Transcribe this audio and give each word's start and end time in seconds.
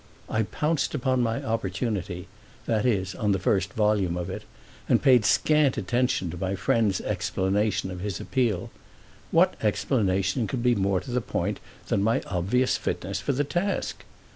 I 0.27 0.41
pounced 0.41 0.95
upon 0.95 1.21
my 1.21 1.43
opportunity—that 1.43 2.87
is 2.87 3.13
on 3.13 3.33
the 3.33 3.37
first 3.37 3.73
volume 3.73 4.17
of 4.17 4.31
it—and 4.31 5.03
paid 5.03 5.25
scant 5.25 5.77
attention 5.77 6.31
to 6.31 6.37
my 6.37 6.55
friend's 6.55 7.01
explanation 7.01 7.91
of 7.91 7.99
his 7.99 8.19
appeal. 8.19 8.71
What 9.29 9.53
explanation 9.61 10.47
could 10.47 10.63
be 10.63 10.73
more 10.73 11.01
to 11.01 11.11
the 11.11 11.21
point 11.21 11.59
than 11.89 12.01
my 12.01 12.21
obvious 12.23 12.77
fitness 12.77 13.19
for 13.19 13.33
the 13.33 13.43
task? 13.43 14.03